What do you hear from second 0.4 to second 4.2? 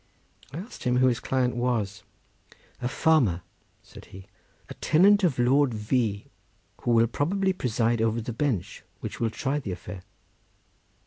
I asked him who his client was. "A farmer," said